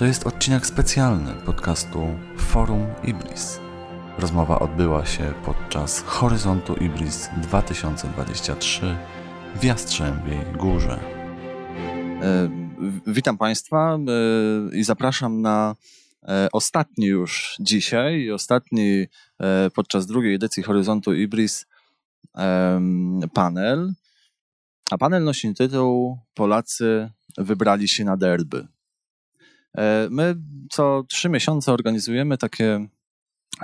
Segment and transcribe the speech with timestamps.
[0.00, 3.60] To jest odcinek specjalny podcastu Forum Ibris.
[4.18, 8.96] Rozmowa odbyła się podczas Horyzontu Ibris 2023
[9.54, 11.00] w Jastrzębiej Górze.
[12.22, 12.50] E,
[13.06, 15.74] witam Państwa e, i zapraszam na
[16.22, 19.06] e, ostatni już dzisiaj, ostatni
[19.74, 21.66] podczas drugiej edycji Horyzontu Ibris
[23.34, 23.92] panel.
[24.90, 28.66] A panel nosi tytuł Polacy wybrali się na derby.
[30.10, 30.36] My
[30.70, 32.86] co trzy miesiące organizujemy takie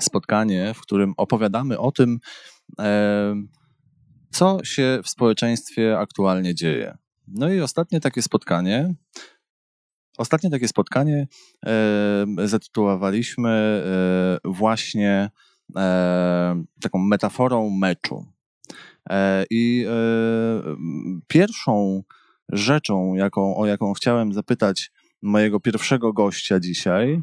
[0.00, 2.18] spotkanie, w którym opowiadamy o tym,
[4.30, 6.96] co się w społeczeństwie aktualnie dzieje.
[7.28, 8.94] No i ostatnie takie spotkanie,
[10.18, 11.26] ostatnie takie spotkanie
[11.66, 15.30] e, zatytułowaliśmy e, właśnie
[15.76, 18.26] e, taką metaforą meczu.
[19.10, 19.92] E, I e,
[21.26, 22.02] pierwszą
[22.48, 24.92] rzeczą, jaką, o jaką chciałem zapytać
[25.22, 27.22] mojego pierwszego gościa dzisiaj,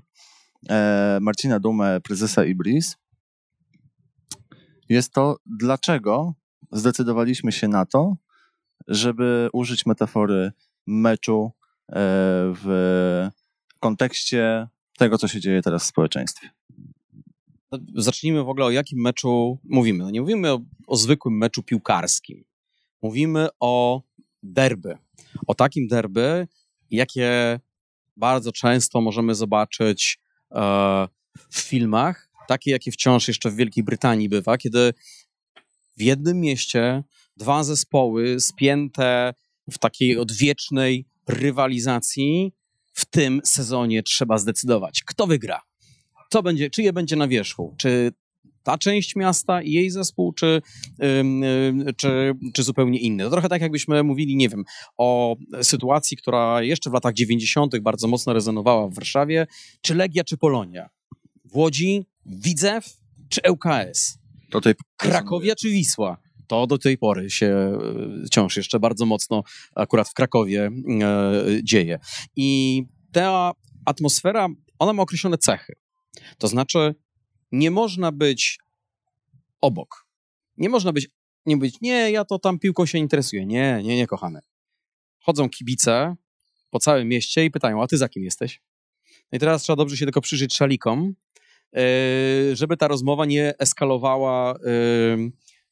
[0.70, 2.98] e, Marcina Dumę, prezesa Ibris,
[4.90, 6.34] jest to, dlaczego
[6.72, 8.18] zdecydowaliśmy się na to,
[8.88, 10.52] żeby użyć metafory
[10.88, 11.52] meczu
[11.90, 11.94] e,
[12.63, 13.30] w
[13.80, 16.50] kontekście tego, co się dzieje teraz w społeczeństwie.
[17.96, 20.04] Zacznijmy w ogóle o jakim meczu mówimy.
[20.04, 22.44] No nie mówimy o, o zwykłym meczu piłkarskim.
[23.02, 24.02] Mówimy o
[24.44, 24.98] derby.
[25.48, 26.48] O takim derby,
[26.91, 27.60] jakie
[28.18, 30.20] bardzo często możemy zobaczyć
[30.52, 31.08] e,
[31.52, 34.94] w filmach, takie jakie wciąż jeszcze w Wielkiej Brytanii bywa, kiedy
[35.98, 37.04] w jednym mieście
[37.38, 39.34] dwa zespoły spięte
[39.72, 42.54] w takiej odwiecznej rywalizacji.
[42.94, 45.62] W tym sezonie trzeba zdecydować, kto wygra.
[46.30, 47.76] Co będzie, czyje będzie na wierzchu?
[47.78, 48.12] Czy
[48.64, 50.62] ta część miasta i jej zespół, czy,
[51.98, 53.24] czy, czy zupełnie inny.
[53.24, 54.64] To trochę tak, jakbyśmy mówili, nie wiem,
[54.98, 57.80] o sytuacji, która jeszcze w latach 90.
[57.80, 59.48] bardzo mocno rezonowała w Warszawie,
[59.82, 60.90] czy Legia, czy Polonia.
[61.46, 62.86] W Łodzi Widzew,
[63.30, 64.18] czy ŁKS.
[64.52, 64.74] To tej...
[64.97, 69.44] Krakowia, czy Wisła to do tej pory się e, wciąż jeszcze bardzo mocno
[69.75, 70.72] akurat w Krakowie e,
[71.63, 72.00] dzieje.
[72.35, 72.81] I
[73.12, 73.52] ta
[73.85, 74.47] atmosfera,
[74.79, 75.73] ona ma określone cechy.
[76.38, 76.96] To znaczy,
[77.53, 78.59] nie można być
[79.62, 80.06] obok.
[80.58, 81.09] Nie można być,
[81.46, 83.46] nie być, nie, ja to tam piłką się interesuję.
[83.46, 84.41] Nie, nie, nie, kochane.
[85.19, 86.16] Chodzą kibice
[86.69, 88.62] po całym mieście i pytają, a ty za kim jesteś?
[89.31, 91.16] No i teraz trzeba dobrze się tylko przyjrzeć szalikom,
[91.75, 91.81] e,
[92.56, 94.56] żeby ta rozmowa nie eskalowała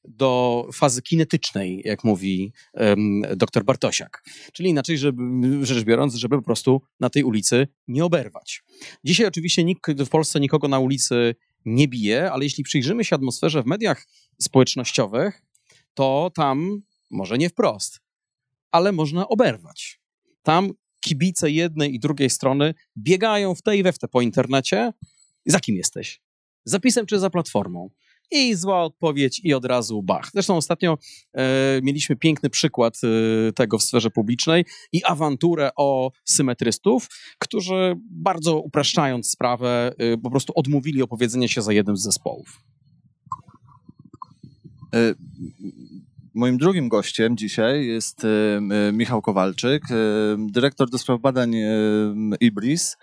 [0.03, 4.23] do fazy kinetycznej, jak mówi um, dr Bartosiak.
[4.53, 5.23] Czyli inaczej żeby,
[5.65, 8.63] rzecz biorąc, żeby po prostu na tej ulicy nie oberwać.
[9.03, 13.63] Dzisiaj oczywiście nikt w Polsce nikogo na ulicy nie bije, ale jeśli przyjrzymy się atmosferze
[13.63, 14.07] w mediach
[14.41, 15.41] społecznościowych,
[15.93, 17.99] to tam może nie wprost,
[18.71, 19.99] ale można oberwać.
[20.43, 24.93] Tam kibice jednej i drugiej strony biegają w tej i we w te po internecie.
[25.45, 26.21] Za kim jesteś?
[26.65, 27.89] Zapisem czy za platformą?
[28.31, 30.29] I zła odpowiedź i od razu bach.
[30.33, 30.97] Zresztą ostatnio
[31.33, 37.07] e, mieliśmy piękny przykład e, tego w sferze publicznej i awanturę o symetrystów,
[37.39, 42.63] którzy bardzo upraszczając sprawę e, po prostu odmówili opowiedzenia się za jednym z zespołów.
[44.95, 45.13] E,
[46.33, 49.83] moim drugim gościem dzisiaj jest e, e, Michał Kowalczyk,
[50.37, 51.55] dyrektor do spraw badań
[52.39, 52.97] IBRIS.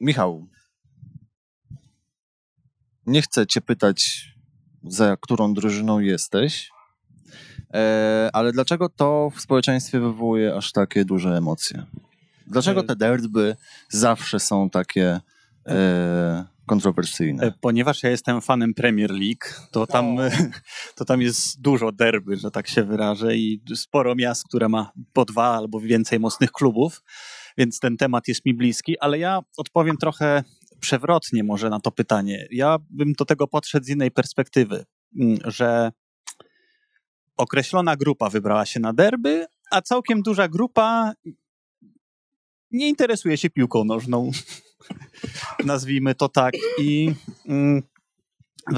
[0.00, 0.46] Michał,
[3.10, 4.30] nie chcę cię pytać,
[4.84, 6.70] za którą drużyną jesteś,
[7.74, 11.84] e, ale dlaczego to w społeczeństwie wywołuje aż takie duże emocje?
[12.46, 13.56] Dlaczego e, te derby
[13.88, 15.20] zawsze są takie
[15.66, 17.52] e, kontrowersyjne?
[17.60, 20.16] Ponieważ ja jestem fanem Premier League, to tam,
[20.96, 25.24] to tam jest dużo derby, że tak się wyrażę, i sporo miast, które ma po
[25.24, 27.02] dwa albo więcej mocnych klubów,
[27.58, 30.44] więc ten temat jest mi bliski, ale ja odpowiem trochę
[30.80, 32.46] przewrotnie może na to pytanie.
[32.50, 34.84] Ja bym do tego podszedł z innej perspektywy,
[35.16, 35.92] mm, że
[37.36, 41.12] określona grupa wybrała się na derby, a całkiem duża grupa
[42.70, 44.30] nie interesuje się piłką nożną.
[45.64, 46.54] Nazwijmy to tak.
[46.78, 47.14] I
[47.48, 47.82] mm,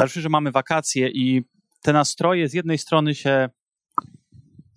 [0.06, 1.42] że mamy wakacje i
[1.82, 3.48] te nastroje z jednej strony się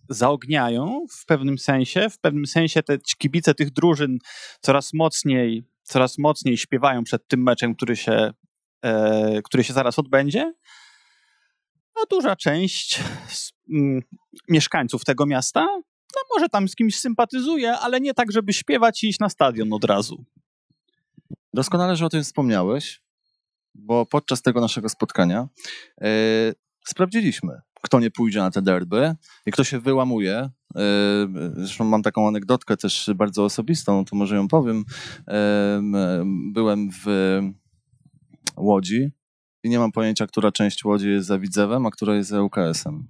[0.09, 4.17] zaogniają w pewnym sensie, w pewnym sensie te kibice tych drużyn
[4.61, 8.33] coraz mocniej coraz mocniej śpiewają przed tym meczem, który się,
[8.81, 10.53] e, który się zaraz odbędzie.
[11.95, 14.01] A duża część z, m,
[14.49, 15.67] mieszkańców tego miasta
[16.15, 19.73] no może tam z kimś sympatyzuje, ale nie tak, żeby śpiewać i iść na stadion
[19.73, 20.25] od razu.
[21.53, 23.01] Doskonale, że o tym wspomniałeś,
[23.75, 25.47] bo podczas tego naszego spotkania
[26.01, 26.07] e,
[26.85, 29.15] sprawdziliśmy, kto nie pójdzie na te derby
[29.45, 30.37] i kto się wyłamuje.
[30.37, 30.51] E,
[31.55, 34.85] zresztą mam taką anegdotkę też bardzo osobistą, to może ją powiem.
[35.27, 35.81] E,
[36.53, 37.05] byłem w
[38.57, 39.11] Łodzi
[39.63, 43.07] i nie mam pojęcia, która część Łodzi jest za Widzewem, a która jest za UKS-em.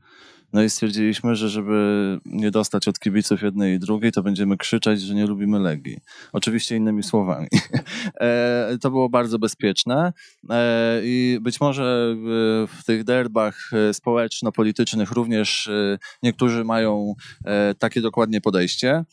[0.56, 5.02] No i stwierdziliśmy, że żeby nie dostać od kibiców jednej i drugiej, to będziemy krzyczeć,
[5.02, 5.98] że nie lubimy Legii.
[6.34, 7.48] Oczywiście innymi słowami.
[8.22, 10.14] E, to było bardzo bezpieczne
[10.50, 12.16] e, i być może
[12.68, 15.70] w tych derbach e, społeczno-politycznych również
[16.24, 17.14] niektórzy mają
[17.80, 19.06] takie dokładnie podejście.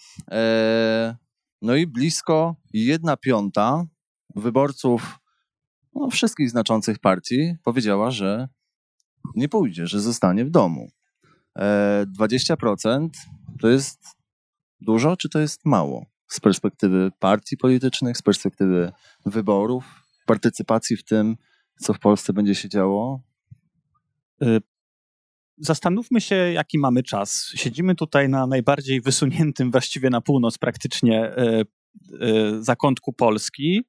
[1.63, 3.85] No i blisko jedna piąta
[4.37, 5.19] wyborców
[5.95, 8.49] no, wszystkich znaczących partii powiedziała, że
[9.35, 10.89] nie pójdzie, że zostanie w domu.
[11.59, 13.09] 20%
[13.61, 14.01] to jest
[14.81, 16.07] dużo, czy to jest mało?
[16.29, 18.93] Z perspektywy partii politycznych, z perspektywy
[19.27, 19.85] wyborów,
[20.27, 21.37] partycypacji w tym,
[21.79, 23.23] co w Polsce będzie się działo?
[24.43, 24.61] Y,
[25.59, 27.53] zastanówmy się, jaki mamy czas.
[27.55, 33.85] Siedzimy tutaj na najbardziej wysuniętym, właściwie na północ praktycznie, y, zakątku Polski.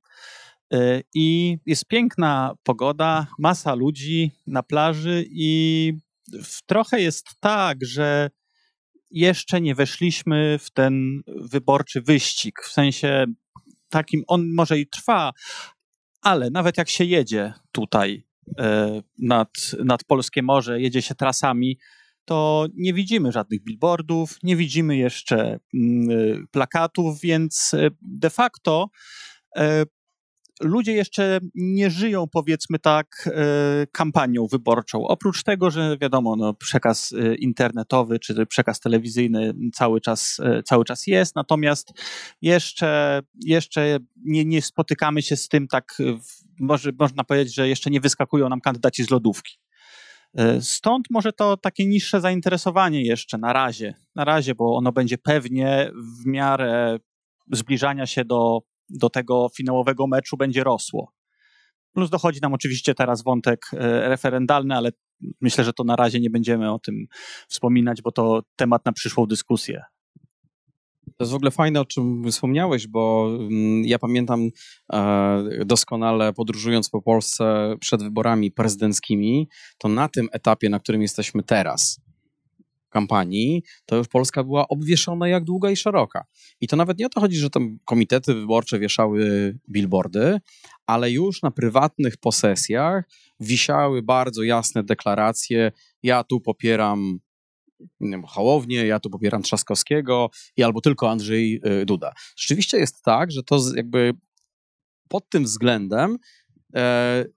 [1.13, 5.93] I jest piękna pogoda, masa ludzi na plaży i
[6.65, 8.29] trochę jest tak, że
[9.11, 12.61] jeszcze nie weszliśmy w ten wyborczy wyścig.
[12.63, 13.25] W sensie
[13.89, 15.31] takim, on może i trwa,
[16.21, 18.25] ale nawet jak się jedzie tutaj
[18.59, 19.49] e, nad,
[19.83, 21.77] nad Polskie Morze, jedzie się trasami,
[22.25, 28.89] to nie widzimy żadnych billboardów, nie widzimy jeszcze mm, e, plakatów, więc e, de facto
[30.61, 35.07] ludzie jeszcze nie żyją, powiedzmy tak, e, kampanią wyborczą.
[35.07, 40.85] Oprócz tego, że wiadomo, no, przekaz e, internetowy czy przekaz telewizyjny cały czas, e, cały
[40.85, 41.93] czas jest, natomiast
[42.41, 45.97] jeszcze, jeszcze nie, nie spotykamy się z tym tak,
[46.59, 49.57] może, można powiedzieć, że jeszcze nie wyskakują nam kandydaci z lodówki.
[50.59, 55.91] Stąd może to takie niższe zainteresowanie jeszcze na razie, na razie, bo ono będzie pewnie
[56.21, 56.99] w miarę
[57.51, 58.61] zbliżania się do
[58.93, 61.11] do tego finałowego meczu będzie rosło.
[61.93, 64.91] Plus dochodzi nam oczywiście teraz wątek e, referendalny, ale
[65.41, 67.05] myślę, że to na razie nie będziemy o tym
[67.47, 69.83] wspominać, bo to temat na przyszłą dyskusję.
[71.17, 74.49] To jest w ogóle fajne, o czym wspomniałeś, bo mm, ja pamiętam
[74.93, 79.47] e, doskonale podróżując po Polsce przed wyborami prezydenckimi,
[79.77, 82.01] to na tym etapie, na którym jesteśmy teraz,
[82.93, 86.25] kampanii, to już Polska była obwieszona jak długa i szeroka.
[86.61, 90.39] I to nawet nie o to chodzi, że tam komitety wyborcze wieszały billboardy,
[90.85, 93.05] ale już na prywatnych posesjach
[93.39, 95.71] wisiały bardzo jasne deklaracje:
[96.03, 97.19] ja tu popieram
[98.01, 102.13] wiem, Hołownię, ja tu popieram Trzaskowskiego i albo tylko Andrzej y, Duda.
[102.37, 104.13] Rzeczywiście jest tak, że to jakby
[105.07, 106.17] pod tym względem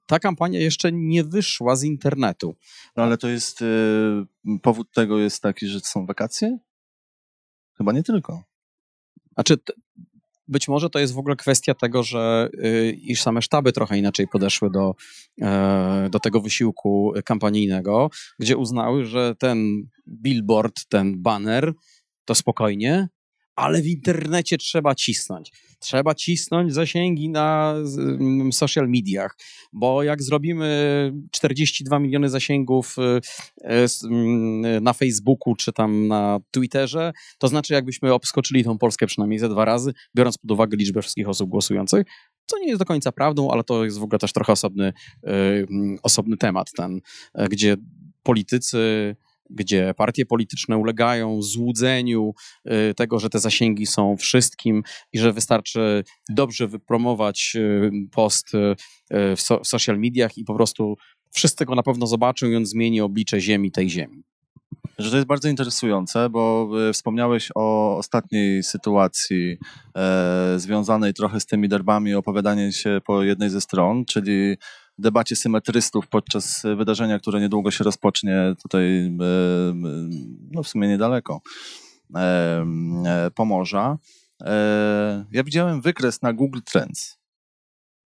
[0.06, 2.56] ta kampania jeszcze nie wyszła z internetu.
[2.96, 3.66] No ale to jest, e,
[4.62, 6.58] powód tego jest taki, że są wakacje?
[7.76, 8.42] Chyba nie tylko.
[9.34, 9.56] Znaczy,
[10.48, 14.28] być może to jest w ogóle kwestia tego, że y, iż same sztaby trochę inaczej
[14.28, 14.94] podeszły do,
[15.40, 21.72] e, do tego wysiłku kampanijnego, gdzie uznały, że ten billboard, ten banner
[22.24, 23.08] to spokojnie,
[23.56, 25.52] ale w internecie trzeba cisnąć.
[25.78, 29.36] Trzeba cisnąć zasięgi na mm, social mediach,
[29.72, 37.48] bo jak zrobimy 42 miliony zasięgów y, mm, na Facebooku czy tam na Twitterze, to
[37.48, 41.50] znaczy jakbyśmy obskoczyli tą Polskę przynajmniej ze dwa razy, biorąc pod uwagę liczbę wszystkich osób
[41.50, 42.06] głosujących,
[42.46, 45.30] co nie jest do końca prawdą, ale to jest w ogóle też trochę osobny, y,
[45.70, 47.00] mm, osobny temat ten,
[47.50, 47.76] gdzie
[48.22, 49.16] politycy
[49.50, 52.34] gdzie partie polityczne ulegają złudzeniu
[52.90, 58.76] y, tego, że te zasięgi są wszystkim i że wystarczy dobrze wypromować y, post y,
[59.36, 60.96] w, social mediach i po prostu
[61.30, 64.22] wszyscy go na pewno zobaczą i on zmieni oblicze ziemi, tej ziemi.
[64.98, 69.56] Że to jest bardzo interesujące, bo wspomniałeś o ostatniej sytuacji
[69.96, 74.56] e, związanej trochę z tymi derbami, opowiadanie się po jednej ze stron, czyli
[74.98, 79.12] debacie symetrystów podczas wydarzenia, które niedługo się rozpocznie tutaj, e,
[80.50, 81.40] no w sumie niedaleko,
[82.14, 82.66] e,
[83.06, 83.98] e, Pomorza.
[85.32, 87.18] Ja widziałem wykres na Google Trends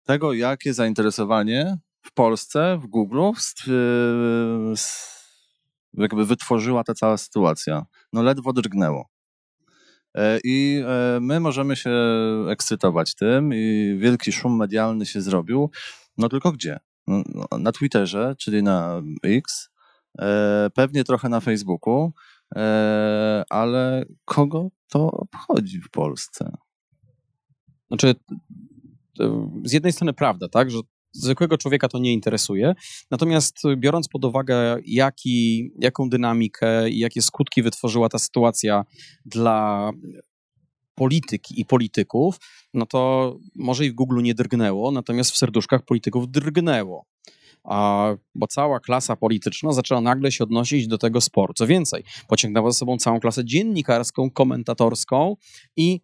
[0.05, 3.31] tego, jakie zainteresowanie w Polsce, w Google
[5.95, 7.87] jakby wytworzyła ta cała sytuacja.
[8.13, 9.09] No ledwo drgnęło.
[10.45, 10.85] I
[11.21, 11.91] my możemy się
[12.49, 15.71] ekscytować tym i wielki szum medialny się zrobił.
[16.21, 16.79] No tylko gdzie?
[17.07, 19.71] No, no, na Twitterze, czyli na X,
[20.19, 22.13] e, pewnie trochę na Facebooku,
[22.57, 26.53] e, ale kogo to obchodzi w Polsce?
[27.89, 28.15] Znaczy,
[29.65, 30.79] z jednej strony prawda, tak, że
[31.13, 32.75] Zwykłego człowieka to nie interesuje.
[33.11, 38.85] Natomiast biorąc pod uwagę, jaki, jaką dynamikę i jakie skutki wytworzyła ta sytuacja
[39.25, 39.91] dla
[41.01, 42.37] polityki i polityków,
[42.75, 47.05] no to może i w Google nie drgnęło, natomiast w serduszkach polityków drgnęło.
[47.65, 51.55] A, bo cała klasa polityczna zaczęła nagle się odnosić do tego sporu.
[51.55, 55.37] Co więcej, pociągnęła za sobą całą klasę dziennikarską, komentatorską
[55.77, 56.01] i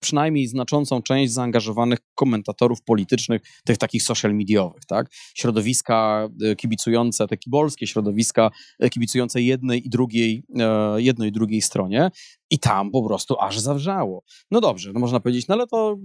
[0.00, 5.06] przynajmniej znaczącą część zaangażowanych komentatorów politycznych, tych takich social mediowych, tak?
[5.34, 11.62] Środowiska e, kibicujące, te kibolskie środowiska e, kibicujące jednej i drugiej, e, jednej i drugiej
[11.62, 12.10] stronie
[12.50, 14.24] i tam po prostu aż zawrzało.
[14.50, 15.98] No dobrze, no można powiedzieć, no ale to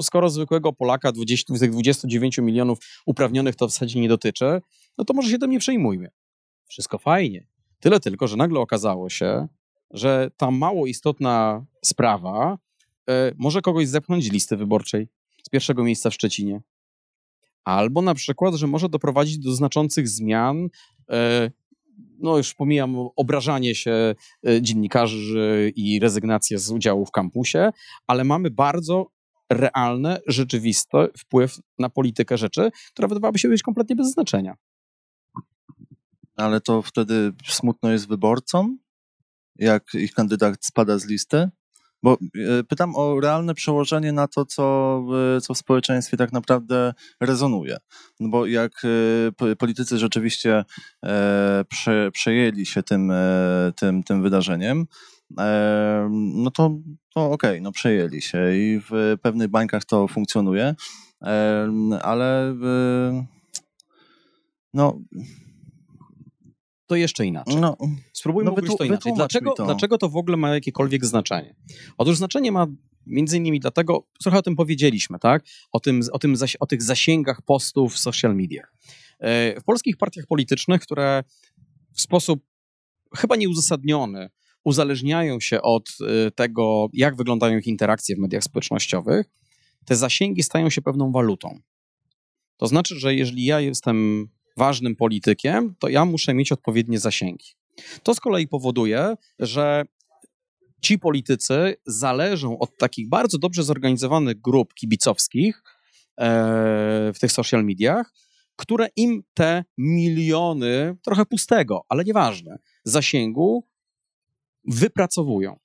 [0.00, 4.60] skoro zwykłego Polaka 20, tych 29 milionów uprawnionych to w zasadzie nie dotyczy,
[4.98, 6.08] no to może się tym nie przejmujmy.
[6.68, 7.46] Wszystko fajnie.
[7.80, 9.48] Tyle tylko, że nagle okazało się,
[9.90, 12.58] że ta mało istotna sprawa
[13.36, 15.08] może kogoś zepchnąć z listy wyborczej
[15.46, 16.60] z pierwszego miejsca w Szczecinie.
[17.64, 20.68] Albo na przykład, że może doprowadzić do znaczących zmian.
[21.10, 21.50] E,
[22.18, 24.14] no, już pomijam obrażanie się
[24.46, 27.70] e, dziennikarzy i rezygnację z udziału w kampusie,
[28.06, 29.10] ale mamy bardzo
[29.50, 34.54] realny, rzeczywisty wpływ na politykę rzeczy, która wydawałaby się być kompletnie bez znaczenia.
[36.36, 38.78] Ale to wtedy smutno jest wyborcom,
[39.56, 41.50] jak ich kandydat spada z listy?
[42.02, 45.02] Bo e, pytam o realne przełożenie na to, co,
[45.36, 47.76] e, co w społeczeństwie tak naprawdę rezonuje.
[48.20, 48.82] No bo jak
[49.48, 50.64] e, politycy rzeczywiście
[51.68, 53.12] prze, przejęli się tym,
[53.76, 54.86] tym, tym wydarzeniem,
[56.34, 56.78] no to,
[57.14, 60.74] to okej, okay, no przejęli się i w pewnych bańkach to funkcjonuje,
[62.02, 62.54] ale
[64.74, 64.98] no
[66.88, 67.56] to jeszcze inaczej.
[67.56, 67.76] No,
[68.12, 69.12] Spróbujmy no, wytłu- to inaczej.
[69.16, 69.64] Dlaczego to.
[69.64, 71.54] dlaczego to w ogóle ma jakiekolwiek znaczenie?
[71.98, 72.66] Otóż znaczenie ma
[73.06, 75.44] między innymi dlatego, trochę o tym powiedzieliśmy, tak?
[75.72, 78.74] O, tym, o, tym o tych zasięgach postów w social mediach.
[79.18, 81.24] E, w polskich partiach politycznych, które
[81.94, 82.44] w sposób
[83.16, 84.30] chyba nieuzasadniony
[84.64, 89.26] uzależniają się od e, tego, jak wyglądają ich interakcje w mediach społecznościowych,
[89.84, 91.60] te zasięgi stają się pewną walutą.
[92.56, 94.28] To znaczy, że jeżeli ja jestem
[94.58, 97.46] ważnym politykiem, to ja muszę mieć odpowiednie zasięgi.
[98.02, 99.84] To z kolei powoduje, że
[100.80, 105.62] ci politycy zależą od takich bardzo dobrze zorganizowanych grup kibicowskich
[106.18, 108.12] e, w tych social mediach,
[108.56, 113.64] które im te miliony, trochę pustego, ale nieważne, zasięgu
[114.64, 115.58] wypracowują.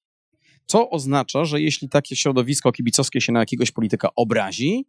[0.66, 4.86] Co oznacza, że jeśli takie środowisko kibicowskie się na jakiegoś polityka obrazi,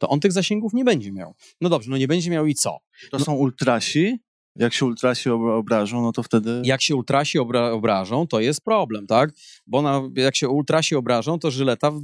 [0.00, 1.34] to on tych zasięgów nie będzie miał.
[1.60, 2.78] No dobrze, no nie będzie miał i co?
[3.10, 4.18] To no, są ultrasi?
[4.56, 6.62] Jak się ultrasi obrażą, no to wtedy.
[6.64, 9.30] Jak się ultrasi obra obrażą, to jest problem, tak?
[9.66, 12.02] Bo na, jak się ultrasi obrażą, to żyleta w,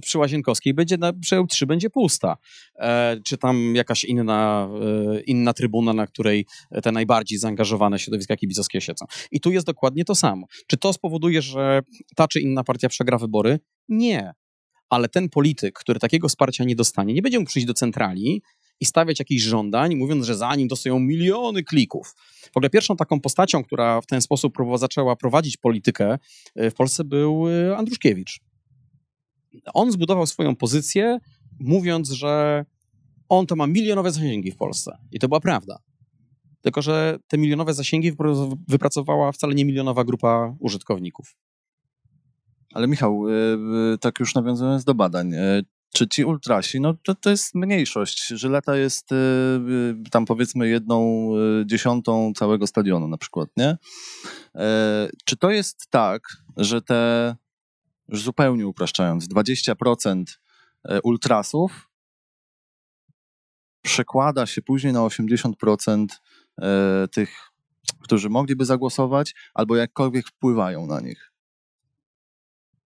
[0.00, 2.36] przy Łazienkowskiej będzie na przeł 3 będzie pusta.
[2.78, 4.68] E, czy tam jakaś inna,
[5.16, 6.46] e, inna trybuna, na której
[6.82, 9.06] te najbardziej zaangażowane środowiska kibicowskie siedzą.
[9.30, 10.46] I tu jest dokładnie to samo.
[10.66, 11.82] Czy to spowoduje, że
[12.16, 13.58] ta czy inna partia przegra wybory?
[13.88, 14.34] Nie
[14.90, 18.42] ale ten polityk, który takiego wsparcia nie dostanie, nie będzie mógł przyjść do centrali
[18.80, 22.14] i stawiać jakichś żądań, mówiąc, że za nim dostają miliony klików.
[22.52, 26.18] W ogóle pierwszą taką postacią, która w ten sposób zaczęła prowadzić politykę
[26.54, 28.40] e, w Polsce był e, Andruszkiewicz.
[29.74, 31.18] On zbudował swoją pozycję,
[31.60, 32.64] mówiąc, że
[33.28, 34.98] on to ma milionowe zasięgi w Polsce.
[35.12, 35.78] I to była prawda.
[36.60, 38.12] Tylko, że te milionowe zasięgi
[38.68, 41.36] wypracowała wcale nie milionowa grupa użytkowników.
[42.74, 43.32] Ale Michał, e,
[43.94, 45.62] e, tak już nawiązując do badań, e,
[45.92, 48.26] czy ci ultrasi, no to, to jest mniejszość.
[48.26, 49.08] Żyleta jest
[50.10, 51.28] tam powiedzmy jedną
[51.66, 53.76] dziesiątą całego stadionu na przykład, nie?
[55.24, 56.22] Czy to jest tak,
[56.56, 57.36] że te,
[58.08, 60.24] już zupełnie upraszczając, 20%
[61.04, 61.90] ultrasów
[63.82, 66.06] przekłada się później na 80%
[67.12, 67.50] tych,
[68.02, 71.29] którzy mogliby zagłosować albo jakkolwiek wpływają na nich?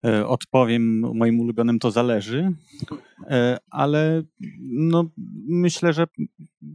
[0.06, 2.52] E, odpowiem moim ulubionym to zależy,
[3.28, 4.24] e, ale
[4.60, 5.10] no,
[5.48, 6.06] myślę, że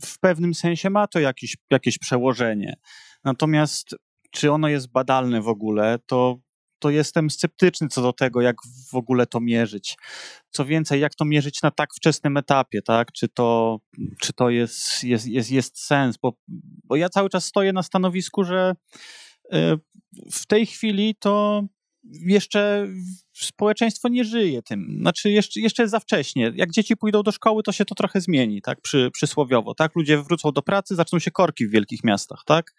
[0.03, 2.77] w pewnym sensie ma to jakieś, jakieś przełożenie.
[3.25, 3.97] Natomiast
[4.31, 6.39] czy ono jest badalne w ogóle, to,
[6.79, 8.57] to jestem sceptyczny co do tego, jak
[8.93, 9.97] w ogóle to mierzyć.
[10.51, 13.13] Co więcej, jak to mierzyć na tak wczesnym etapie, tak?
[13.13, 13.79] Czy to,
[14.21, 16.17] czy to jest, jest, jest, jest sens?
[16.23, 16.33] Bo,
[16.85, 18.75] bo ja cały czas stoję na stanowisku, że
[19.53, 19.77] e,
[20.33, 21.63] w tej chwili to
[22.13, 22.89] jeszcze
[23.33, 24.97] społeczeństwo nie żyje tym.
[25.01, 26.53] Znaczy, jeszcze, jeszcze jest za wcześnie.
[26.55, 28.81] Jak dzieci pójdą do szkoły, to się to trochę zmieni, tak?
[28.81, 29.97] Przy, przysłowiowo, tak?
[29.97, 32.75] Ludzie wrócą do pracy, zaczną się korki w wielkich miastach, tak?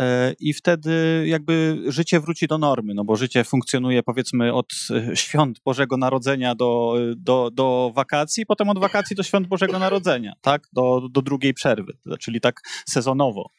[0.00, 5.16] E, I wtedy jakby życie wróci do normy, no bo życie funkcjonuje powiedzmy od e,
[5.16, 10.68] świąt Bożego Narodzenia do, do, do wakacji, potem od wakacji do świąt Bożego Narodzenia, tak?
[10.72, 13.50] Do, do drugiej przerwy, czyli tak sezonowo.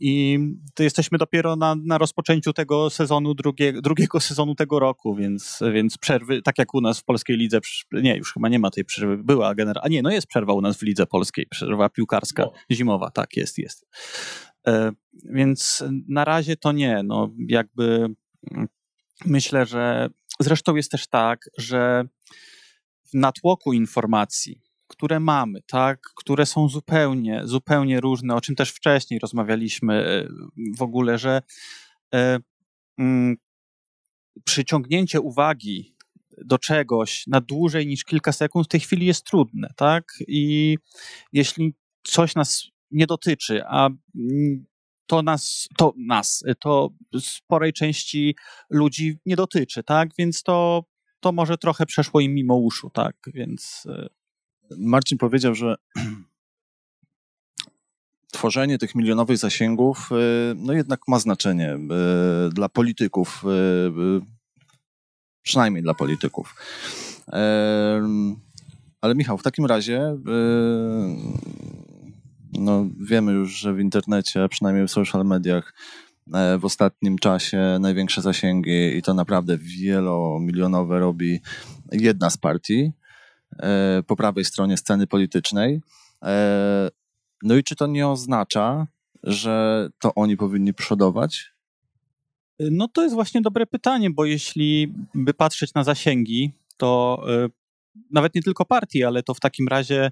[0.00, 0.38] I
[0.74, 5.98] to jesteśmy dopiero na, na rozpoczęciu tego sezonu, drugie, drugiego sezonu tego roku, więc, więc
[5.98, 7.60] przerwy, tak jak u nas w polskiej lidze,
[7.92, 10.60] nie, już chyba nie ma tej przerwy, była generalnie, a nie, no jest przerwa u
[10.60, 12.52] nas w lidze polskiej, przerwa piłkarska, no.
[12.72, 13.86] zimowa, tak, jest, jest.
[14.66, 14.92] E,
[15.24, 17.02] więc na razie to nie.
[17.04, 18.14] No, jakby
[18.50, 18.68] mm,
[19.24, 22.04] myślę, że zresztą jest też tak, że
[23.04, 29.20] w natłoku informacji, które mamy, tak, które są zupełnie, zupełnie różne, o czym też wcześniej
[29.20, 30.28] rozmawialiśmy e,
[30.78, 31.42] w ogóle, że
[32.14, 32.38] e,
[32.98, 33.36] mm,
[34.44, 35.96] przyciągnięcie uwagi
[36.44, 40.04] do czegoś na dłużej niż kilka sekund w tej chwili jest trudne, tak?
[40.28, 40.76] I
[41.32, 43.88] jeśli coś nas nie dotyczy, a
[45.06, 48.36] to nas, to nas, to sporej części
[48.70, 50.08] ludzi nie dotyczy, tak?
[50.18, 50.84] Więc to,
[51.20, 53.16] to może trochę przeszło im mimo uszu, tak?
[53.26, 53.86] Więc...
[54.78, 55.74] Marcin powiedział, że
[58.32, 60.14] tworzenie tych milionowych zasięgów e,
[60.56, 61.78] no jednak ma znaczenie e,
[62.52, 63.44] dla polityków,
[65.42, 66.54] przynajmniej dla polityków.
[69.00, 70.16] Ale Michał, w takim razie
[72.52, 75.74] no, wiemy już, że w internecie, przynajmniej w social mediach,
[76.34, 81.40] e, w ostatnim czasie największe zasięgi i to naprawdę wielomilionowe robi
[81.92, 82.92] jedna z partii
[84.06, 85.80] po prawej stronie sceny politycznej.
[86.24, 86.88] E,
[87.42, 88.86] no i czy to nie oznacza,
[89.22, 91.52] że to oni powinni przodować?
[92.60, 97.22] No to jest właśnie dobre pytanie, bo jeśli by patrzeć na zasięgi, to
[98.10, 100.10] nawet nie tylko partii, ale to w takim razie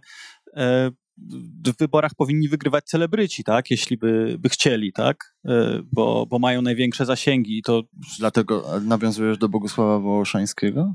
[1.64, 3.70] w wyborach powinni wygrywać celebryci, tak?
[3.70, 5.34] Jeśli by, by chcieli, tak?
[5.44, 7.82] E, bo, bo mają największe zasięgi i to...
[8.18, 10.94] Dlatego nawiązujesz do Bogusława Wołoszańskiego?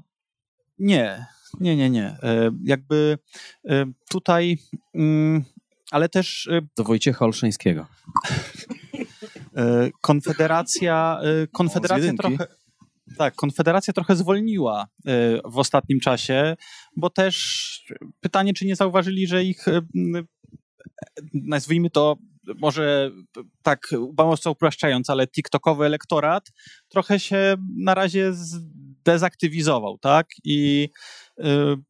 [0.80, 1.26] Nie,
[1.60, 2.06] nie, nie, nie.
[2.06, 3.18] E, jakby
[3.70, 4.58] e, tutaj,
[4.96, 5.44] mm,
[5.92, 6.50] ale też...
[6.78, 7.86] Do Wojciecha Olszańskiego.
[10.02, 11.20] Konfederacja,
[11.54, 12.48] Konfederacja trochę...
[13.18, 14.88] Tak, Konfederacja trochę zwolniła
[15.46, 16.56] w ostatnim czasie,
[16.98, 17.84] bo też
[18.20, 19.66] pytanie, czy nie zauważyli, że ich,
[21.34, 22.18] nazwijmy to,
[22.58, 23.12] może
[23.62, 23.88] tak
[24.18, 26.52] mocno upraszczając, ale TikTokowy elektorat
[26.88, 30.28] trochę się na razie zdezaktywizował, tak?
[30.44, 30.90] I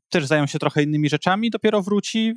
[0.10, 2.34] też zajął się trochę innymi rzeczami, dopiero wróci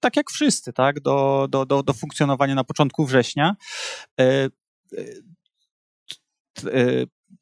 [0.00, 1.00] tak jak wszyscy, tak?
[1.00, 3.56] Do, do, do, do funkcjonowania na początku września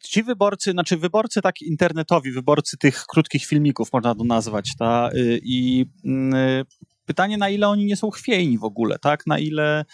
[0.04, 5.40] ci wyborcy, znaczy wyborcy tak internetowi, wyborcy tych krótkich filmików, można to nazwać, ta, y,
[5.42, 6.64] i y,
[7.04, 9.26] pytanie, na ile oni nie są chwiejni w ogóle, tak?
[9.26, 9.84] Na ile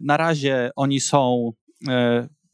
[0.00, 1.52] na razie oni są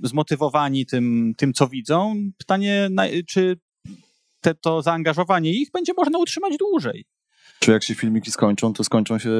[0.01, 2.15] zmotywowani tym, tym co widzą.
[2.39, 2.89] Pytanie,
[3.29, 3.57] czy
[4.43, 7.05] te, to zaangażowanie ich będzie można utrzymać dłużej.
[7.63, 9.31] Czy jak się filmiki skończą, to skończą się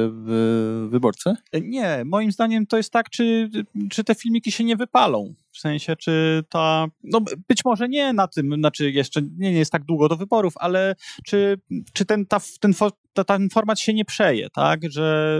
[0.89, 1.33] wyborcy?
[1.61, 3.49] Nie, moim zdaniem to jest tak, czy,
[3.91, 5.33] czy te filmiki się nie wypalą.
[5.51, 6.85] W sensie, czy ta.
[7.03, 10.53] No być może nie na tym, znaczy jeszcze nie, nie jest tak długo do wyborów,
[10.55, 11.57] ale czy,
[11.93, 12.73] czy ten, ta, ten,
[13.13, 14.79] ta, ten format się nie przeje, tak?
[14.89, 15.39] Że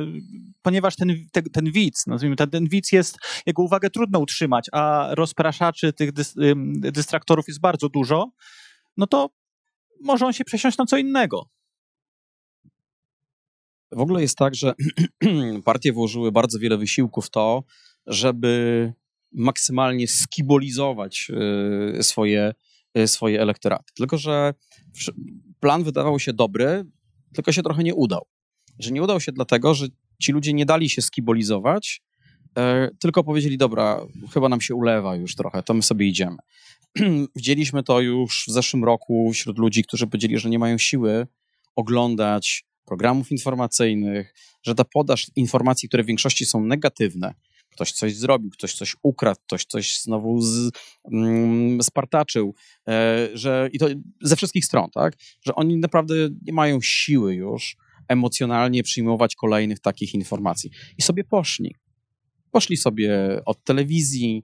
[0.61, 5.09] ponieważ ten, ten, ten widz, nazwijmy ten, ten widz jest, jego uwagę trudno utrzymać, a
[5.11, 6.35] rozpraszaczy tych dys,
[6.75, 8.31] dystraktorów jest bardzo dużo,
[8.97, 9.29] no to
[10.03, 11.49] może on się przesiąść na co innego.
[13.91, 14.73] W ogóle jest tak, że
[15.65, 17.63] partie włożyły bardzo wiele wysiłku w to,
[18.07, 18.93] żeby
[19.31, 21.31] maksymalnie skibolizować
[21.99, 22.53] y, swoje,
[22.97, 23.93] y, swoje elektoraty.
[23.95, 24.53] Tylko, że
[25.59, 26.85] plan wydawał się dobry,
[27.33, 28.25] tylko się trochę nie udał.
[28.79, 29.87] Że nie udał się dlatego, że
[30.21, 32.01] ci ludzie nie dali się skibolizować,
[32.57, 34.01] e, tylko powiedzieli, dobra,
[34.33, 36.37] chyba nam się ulewa już trochę, to my sobie idziemy.
[37.35, 41.27] Widzieliśmy to już w zeszłym roku wśród ludzi, którzy powiedzieli, że nie mają siły
[41.75, 47.33] oglądać programów informacyjnych, że ta podaż informacji, które w większości są negatywne,
[47.69, 50.71] ktoś coś zrobił, ktoś coś ukradł, ktoś coś znowu z,
[51.13, 52.55] mm, spartaczył,
[52.87, 53.87] e, że i to
[54.21, 55.13] ze wszystkich stron, tak?
[55.45, 57.77] Że oni naprawdę nie mają siły już
[58.07, 60.71] emocjonalnie przyjmować kolejnych takich informacji.
[60.97, 61.75] I sobie poszli.
[62.51, 64.43] Poszli sobie od telewizji.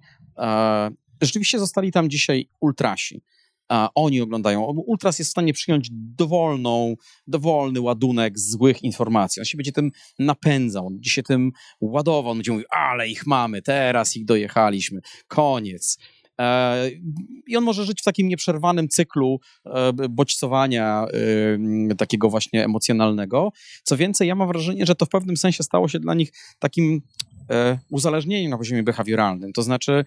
[1.22, 3.22] Rzeczywiście zostali tam dzisiaj ultrasi
[3.70, 4.62] a oni oglądają.
[4.64, 6.96] Ultras jest w stanie przyjąć dowolną,
[7.28, 9.40] dowolny ładunek złych informacji.
[9.40, 11.52] On się będzie tym napędzał, on będzie się tym
[11.82, 12.32] ładował.
[12.32, 15.98] On będzie mówił, ale ich mamy, teraz ich dojechaliśmy, koniec.
[16.40, 16.90] E,
[17.48, 21.06] I on może żyć w takim nieprzerwanym cyklu e, bodźcowania
[21.92, 23.52] e, takiego właśnie emocjonalnego.
[23.84, 27.02] Co więcej, ja mam wrażenie, że to w pewnym sensie stało się dla nich takim
[27.52, 29.54] e, uzależnieni na poziomie behawioralnym.
[29.54, 30.06] To znaczy,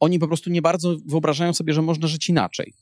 [0.00, 2.74] oni po prostu nie bardzo wyobrażają sobie, że można żyć inaczej.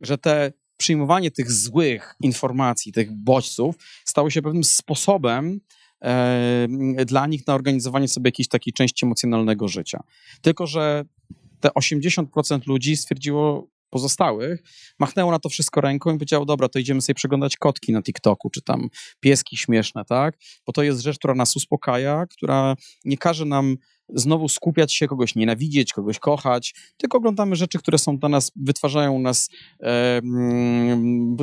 [0.00, 5.60] Że te przyjmowanie tych złych informacji, tych bodźców stało się pewnym sposobem
[6.00, 10.02] e, dla nich na organizowanie sobie jakiejś takiej części emocjonalnego życia.
[10.40, 11.04] Tylko, że
[11.60, 14.62] te 80% ludzi stwierdziło, pozostałych,
[14.98, 18.50] machnęło na to wszystko ręką i powiedziało, dobra, to idziemy sobie przeglądać kotki na TikToku,
[18.50, 18.88] czy tam
[19.20, 20.38] pieski śmieszne, tak?
[20.66, 23.76] Bo to jest rzecz, która nas uspokaja, która nie każe nam
[24.08, 29.18] znowu skupiać się, kogoś nienawidzieć, kogoś kochać, tylko oglądamy rzeczy, które są dla nas, wytwarzają
[29.18, 29.48] nas,
[29.82, 30.22] e,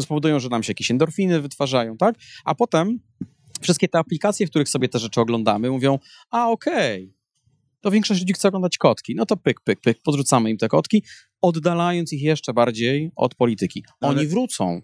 [0.01, 2.15] spowodują, że nam się jakieś endorfiny wytwarzają, tak?
[2.45, 2.99] A potem
[3.61, 7.21] wszystkie te aplikacje, w których sobie te rzeczy oglądamy, mówią, a okej, okay,
[7.81, 9.15] to większość ludzi chce oglądać kotki.
[9.15, 11.03] No to pyk, pyk, pyk, podrzucamy im te kotki,
[11.41, 13.83] oddalając ich jeszcze bardziej od polityki.
[14.01, 14.27] Oni Ale...
[14.27, 14.81] wrócą.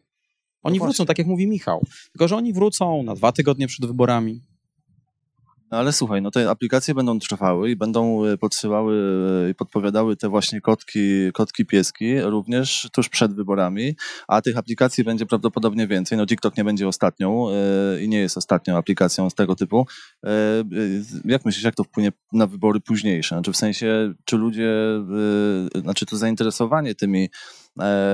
[0.63, 1.83] Oni no wrócą, tak jak mówi Michał.
[2.11, 4.41] Tylko, że oni wrócą na dwa tygodnie przed wyborami.
[5.71, 8.95] No ale słuchaj, no te aplikacje będą trwały i będą e, podsyłały
[9.45, 13.95] e, i podpowiadały te właśnie kotki, kotki pieski również tuż przed wyborami,
[14.27, 16.17] a tych aplikacji będzie prawdopodobnie więcej.
[16.17, 19.87] No TikTok nie będzie ostatnią yy, i nie jest ostatnią aplikacją z tego typu.
[20.23, 20.31] Yy,
[21.25, 23.35] jak myślisz, jak to wpłynie na wybory późniejsze?
[23.35, 24.73] Znaczy w sensie, czy ludzie,
[25.75, 27.29] yy, znaczy to zainteresowanie tymi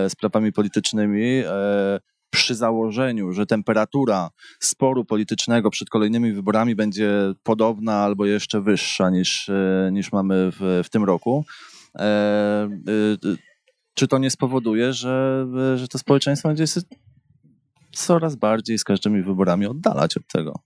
[0.09, 1.43] sprawami politycznymi
[2.33, 9.49] przy założeniu, że temperatura sporu politycznego przed kolejnymi wyborami będzie podobna albo jeszcze wyższa niż,
[9.49, 11.45] e, niż mamy w, w tym roku,
[11.95, 12.69] e, e,
[13.93, 16.81] czy to nie spowoduje, że, że to społeczeństwo będzie się
[17.91, 20.59] coraz bardziej z każdymi wyborami oddalać od tego?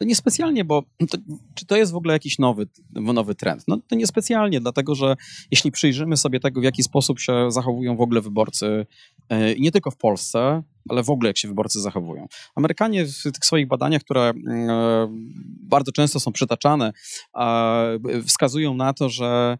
[0.00, 1.18] To niespecjalnie, bo to,
[1.54, 3.64] czy to jest w ogóle jakiś nowy, nowy trend?
[3.68, 5.16] No to niespecjalnie, dlatego że
[5.50, 8.86] jeśli przyjrzymy sobie tego, w jaki sposób się zachowują w ogóle wyborcy,
[9.28, 12.26] e, nie tylko w Polsce, ale w ogóle jak się wyborcy zachowują.
[12.54, 14.32] Amerykanie w tych swoich badaniach, które e,
[15.62, 16.92] bardzo często są przytaczane,
[18.26, 19.58] wskazują na to, że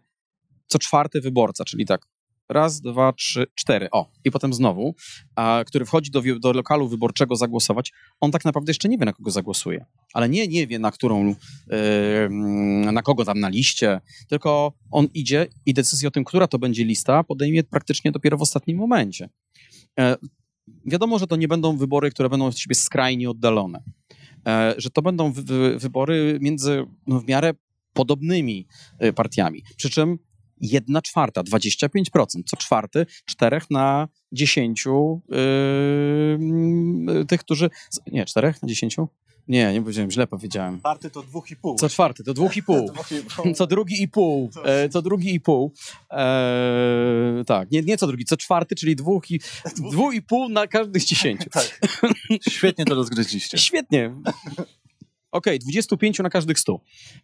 [0.67, 2.07] co czwarty wyborca, czyli tak
[2.51, 4.95] raz, dwa, trzy, cztery, o, i potem znowu,
[5.35, 9.13] a, który wchodzi do, do lokalu wyborczego zagłosować, on tak naprawdę jeszcze nie wie, na
[9.13, 9.85] kogo zagłosuje.
[10.13, 12.29] Ale nie, nie wie, na którą, yy,
[12.91, 16.85] na kogo tam na liście, tylko on idzie i decyzję o tym, która to będzie
[16.85, 19.29] lista, podejmie praktycznie dopiero w ostatnim momencie.
[19.99, 20.15] E,
[20.85, 23.83] wiadomo, że to nie będą wybory, które będą od siebie skrajnie oddalone.
[24.47, 27.53] E, że to będą wy, wybory między no, w miarę
[27.93, 28.67] podobnymi
[29.15, 29.63] partiami.
[29.77, 30.17] Przy czym
[30.61, 37.69] jedna czwarta, 25%, co czwarty, czterech na dziesięciu yy, tych, którzy...
[38.11, 39.07] Nie, czterech na dziesięciu?
[39.47, 40.79] Nie, nie powiedziałem, źle powiedziałem.
[40.79, 41.75] Czwarty to dwóch i pół.
[41.75, 42.91] Co czwarty to dwóch i pół.
[43.57, 44.49] co drugi i pół.
[44.63, 45.73] E, co drugi i pół.
[46.11, 49.39] E, tak, nie, nie co drugi, co czwarty, czyli dwóch i,
[49.91, 51.49] dwóch i pół na każdych dziesięciu.
[51.53, 51.79] tak.
[52.49, 53.57] Świetnie to rozgryźliście.
[53.57, 54.15] Świetnie.
[55.31, 56.79] Okej, okay, 25 na każdych 100.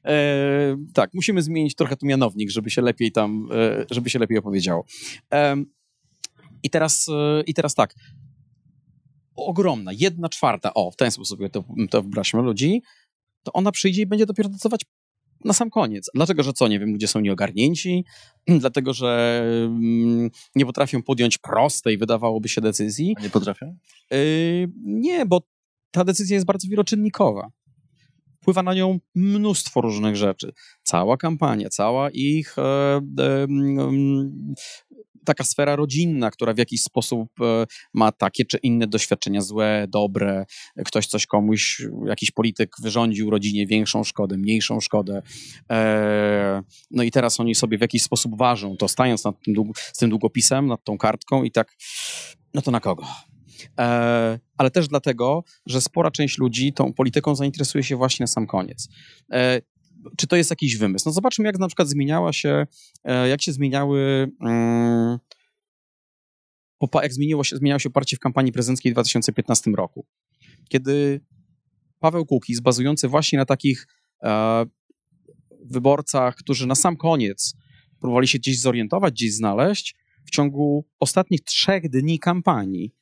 [0.05, 4.37] E, tak, musimy zmienić trochę tu mianownik, żeby się lepiej tam, e, żeby się lepiej
[4.37, 4.85] opowiedziało.
[5.33, 5.55] E,
[6.63, 7.95] I teraz, e, I teraz tak.
[9.35, 12.81] Ogromna, jedna czwarta, o, w ten sposób to, to wyobraźmy ludzi,
[13.43, 14.81] to ona przyjdzie i będzie dopiero decydować
[15.45, 16.09] na sam koniec.
[16.15, 18.05] Dlatego, że co, nie wiem, ludzie są nieogarnięci,
[18.59, 23.15] dlatego, że mm, nie potrafią podjąć prostej, wydawałoby się, decyzji.
[23.17, 23.77] A nie potrafią?
[24.11, 25.41] Yy, nie, bo
[25.91, 27.51] ta decyzja jest bardzo wieloczynnikowa
[28.47, 30.53] wpływa na nią mnóstwo różnych rzeczy.
[30.83, 32.61] Cała kampania, cała ich e,
[33.19, 33.47] e,
[35.25, 40.45] taka sfera rodzinna, która w jakiś sposób e, ma takie czy inne doświadczenia złe, dobre,
[40.85, 45.21] ktoś coś komuś, jakiś polityk wyrządził rodzinie większą szkodę, mniejszą szkodę.
[46.91, 50.09] No i teraz oni sobie w jakiś sposób ważą to, stając nad tym, z tym
[50.09, 51.75] długopisem, nad tą kartką i tak,
[52.53, 53.05] no to na kogo?
[53.79, 58.47] E, ale też dlatego, że spora część ludzi tą polityką zainteresuje się właśnie na sam
[58.47, 58.87] koniec.
[59.31, 59.61] E,
[60.17, 61.09] czy to jest jakiś wymysł?
[61.09, 62.67] No zobaczmy, jak na przykład zmieniała się,
[63.03, 65.19] e, jak się zmieniały mm,
[66.93, 70.05] jak zmieniło się, zmieniało się oparcie w kampanii prezydenckiej w 2015 roku.
[70.69, 71.21] Kiedy
[71.99, 73.87] Paweł Kukiz, bazujący właśnie na takich
[75.65, 77.53] wyborcach, którzy na sam koniec
[77.99, 79.95] próbowali się gdzieś zorientować, gdzieś znaleźć,
[80.27, 82.95] w ciągu ostatnich trzech dni kampanii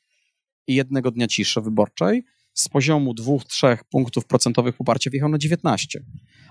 [0.67, 2.23] i jednego dnia ciszy wyborczej
[2.54, 6.04] z poziomu 2-3 punktów procentowych poparcia wjechał na 19.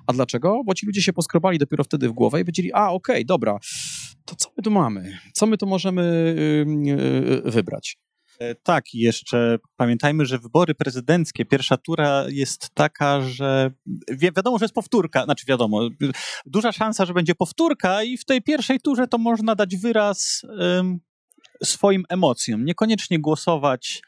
[0.07, 0.63] A dlaczego?
[0.67, 3.59] Bo ci ludzie się poskrobali dopiero wtedy w głowę i powiedzieli, a okej, okay, dobra,
[4.25, 5.19] to co my tu mamy?
[5.33, 6.35] Co my tu możemy
[6.85, 7.99] yy, wybrać?
[8.39, 13.71] E, tak, jeszcze pamiętajmy, że wybory prezydenckie, pierwsza tura jest taka, że
[14.11, 15.89] wi wiadomo, że jest powtórka, znaczy wiadomo,
[16.47, 20.43] duża szansa, że będzie powtórka i w tej pierwszej turze to można dać wyraz
[21.63, 22.65] swoim emocjom.
[22.65, 24.03] Niekoniecznie głosować,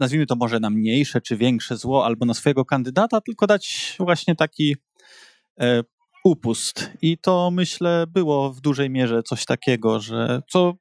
[0.00, 4.36] nazwijmy to może na mniejsze czy większe zło albo na swojego kandydata, tylko dać właśnie
[4.36, 4.76] taki
[5.60, 5.82] e,
[6.24, 6.90] upust.
[7.02, 10.74] I to myślę było w dużej mierze coś takiego, że co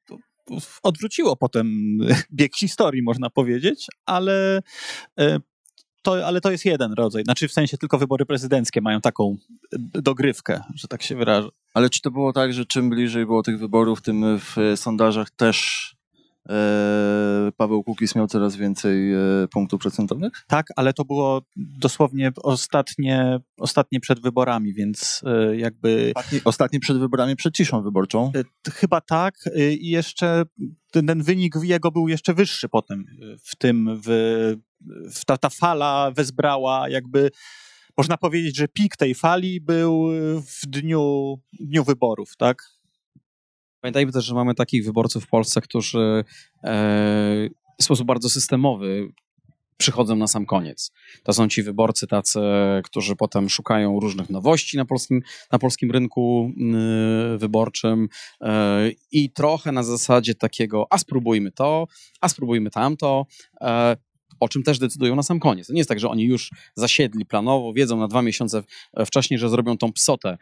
[0.84, 1.98] odwróciło potem
[2.38, 4.62] bieg historii, można powiedzieć, ale
[5.20, 5.40] e,
[6.02, 7.24] to, ale to jest jeden rodzaj.
[7.24, 9.38] Znaczy w sensie tylko wybory prezydenckie mają taką
[9.94, 11.50] dogrywkę, że tak się wyrażę.
[11.74, 16.01] Ale czy to było tak, że czym bliżej było tych wyborów, tym w sondażach też
[17.58, 19.18] Paweł Kukiz miał coraz więcej e,
[19.52, 20.34] punktów procentowych?
[20.48, 26.12] Tak, ale to było dosłownie ostatnie, ostatnie przed wyborami, więc e, jakby...
[26.16, 28.32] Ostatnie, ostatnie przed wyborami, przed ciszą wyborczą?
[28.36, 30.44] E, chyba tak e, i jeszcze
[30.92, 33.06] ten, ten wynik jego był jeszcze wyższy potem
[33.46, 34.10] w tym, w,
[35.14, 37.32] w ta, ta fala wezbrała jakby
[37.98, 40.08] można powiedzieć, że pik tej fali był
[40.62, 42.81] w dniu, dniu wyborów, tak?
[43.82, 46.24] Pamiętajmy też, że mamy takich wyborców w Polsce, którzy
[46.64, 49.08] e, w sposób bardzo systemowy
[49.78, 50.92] przychodzą na sam koniec.
[51.24, 52.40] To są ci wyborcy tacy,
[52.84, 58.08] którzy potem szukają różnych nowości na polskim, na polskim rynku yy, wyborczym
[58.42, 58.48] yy,
[59.12, 61.88] i trochę na zasadzie takiego, a spróbujmy to,
[62.22, 63.26] a spróbujmy tamto.
[64.42, 65.68] O czym też decydują na sam koniec.
[65.68, 68.64] To nie jest tak, że oni już zasiedli planowo, wiedzą na dwa miesiące
[69.06, 70.38] wcześniej, że zrobią tą psotę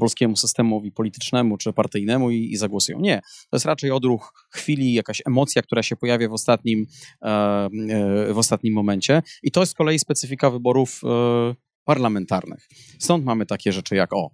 [0.00, 3.00] polskiemu systemowi politycznemu czy partyjnemu i, i zagłosują.
[3.00, 3.20] Nie.
[3.50, 6.86] To jest raczej odruch chwili, jakaś emocja, która się pojawia w ostatnim,
[7.22, 9.22] e, e, w ostatnim momencie.
[9.42, 12.68] I to jest z kolei specyfika wyborów e, parlamentarnych.
[12.98, 14.30] Stąd mamy takie rzeczy jak o,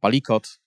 [0.00, 0.60] palikot,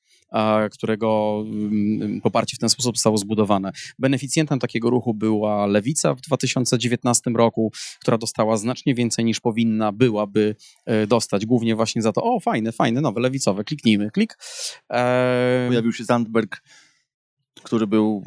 [0.71, 3.71] którego mm, poparcie w ten sposób zostało zbudowane.
[3.99, 10.55] Beneficjentem takiego ruchu była Lewica w 2019 roku, która dostała znacznie więcej niż powinna byłaby
[10.85, 14.37] e, dostać, głównie właśnie za to, o fajne, fajne, nowe, lewicowe, kliknijmy, klik.
[14.91, 15.65] E...
[15.67, 16.63] Pojawił się Zandberg,
[17.63, 18.23] który był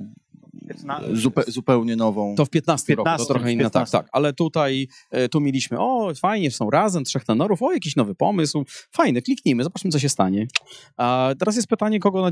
[1.12, 2.34] Zupe, zupełnie nową.
[2.34, 4.08] To w 15, 15 roku, to trochę inna, tak, tak.
[4.12, 8.64] Ale tutaj, e, tu mieliśmy, o fajnie, są razem, trzech tenorów, o jakiś nowy pomysł,
[8.90, 10.46] fajny, kliknijmy, zobaczmy co się stanie.
[10.96, 12.30] A teraz jest pytanie, kogo,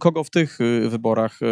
[0.00, 1.46] kogo w tych e, wyborach e,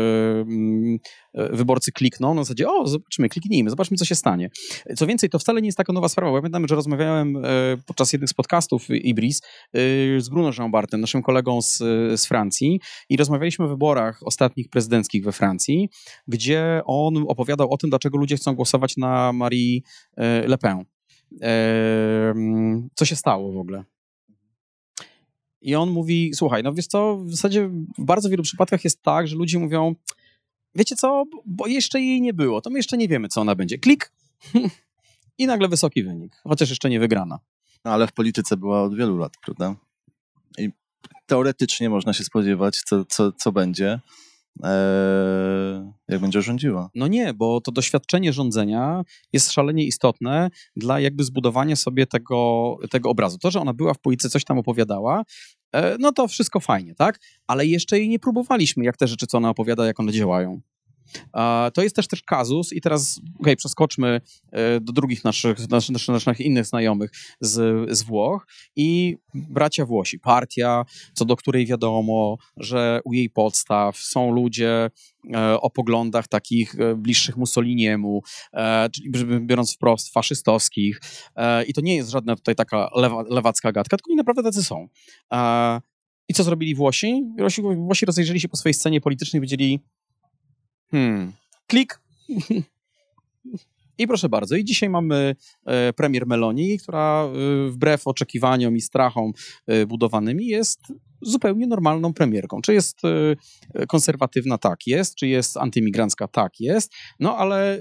[1.37, 4.51] wyborcy klikną, na zasadzie, o zobaczmy, kliknijmy, zobaczmy co się stanie.
[4.97, 7.43] Co więcej, to wcale nie jest taka nowa sprawa, pamiętam, że rozmawiałem
[7.87, 9.41] podczas jednych z podcastów Ibris
[10.19, 11.77] z Bruno Jean-Bartem, naszym kolegą z,
[12.21, 15.89] z Francji i rozmawialiśmy o wyborach ostatnich prezydenckich we Francji
[16.29, 19.81] gdzie on opowiadał o tym, dlaczego ludzie chcą głosować na Marie
[20.17, 20.85] e, Le Pen.
[21.43, 22.35] E,
[22.95, 23.85] co się stało w ogóle?
[25.61, 27.69] I on mówi, słuchaj, no wiesz co, w zasadzie
[27.99, 29.95] w bardzo wielu przypadkach jest tak, że ludzie mówią,
[30.77, 33.79] wiecie co, bo jeszcze jej nie było, to my jeszcze nie wiemy, co ona będzie.
[33.79, 34.13] Klik
[35.39, 37.39] i nagle wysoki wynik, chociaż jeszcze nie wygrana.
[37.85, 39.77] No ale w polityce była od wielu lat, prawda?
[40.59, 40.71] I
[41.27, 44.01] teoretycznie można się spodziewać, co, co, co będzie.
[44.63, 46.91] Eee, jak będzie rządziła.
[46.95, 53.11] No nie, bo to doświadczenie rządzenia jest szalenie istotne dla jakby zbudowania sobie tego, tego
[53.11, 53.39] obrazu.
[53.39, 55.25] To, że ona była w polityce, coś tam opowiadała, e,
[55.99, 57.21] no to wszystko fajnie, tak?
[57.47, 60.61] Ale jeszcze jej nie próbowaliśmy, jak te rzeczy, co ona opowiada, jak one działają.
[61.75, 64.21] To jest też też kazus i teraz okay, przeskoczmy
[64.53, 70.85] e, do drugich naszych, naszych, naszych innych znajomych z, z Włoch i bracia Włosi, partia,
[71.15, 74.91] co do której wiadomo, że u jej podstaw są ludzie
[75.35, 78.23] e, o poglądach takich e, bliższych Mussoliniemu,
[78.93, 81.01] czyli biorąc wprost faszystowskich
[81.67, 84.89] i to nie jest żadna tutaj taka lewa, lewacka gadka, tylko oni naprawdę tacy są.
[86.29, 87.23] I co zrobili Włosi?
[87.77, 89.81] Włosi, rozejrzeli się po swojej scenie politycznej i
[90.91, 91.33] Hmm.
[91.67, 92.01] Klik.
[93.99, 99.33] I proszę bardzo, i dzisiaj mamy e, premier Meloni, która e, wbrew oczekiwaniom i strachom
[99.67, 100.81] e, budowanymi jest
[101.23, 102.61] zupełnie normalną premierką.
[102.61, 103.01] Czy jest
[103.89, 104.59] konserwatywna?
[104.59, 105.15] Tak jest.
[105.15, 106.29] Czy jest antymigrancka?
[106.29, 106.93] Tak jest.
[107.21, 107.81] No ale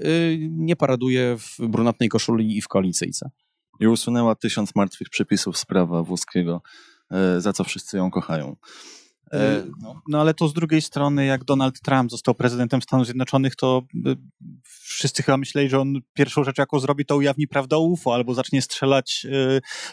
[0.50, 3.30] nie paraduje w brunatnej koszuli i w koalicyjce.
[3.80, 6.62] I usunęła tysiąc martwych przepisów z prawa włoskiego,
[7.38, 8.56] za co wszyscy ją kochają.
[9.32, 10.02] E, no.
[10.08, 10.20] no.
[10.20, 14.16] ale to z drugiej strony, jak Donald Trump został prezydentem Stanów Zjednoczonych, to y,
[14.64, 18.34] wszyscy chyba myśleli, że on pierwszą rzecz, jaką zrobi, to ujawni prawdę o UFO albo
[18.34, 19.26] zacznie strzelać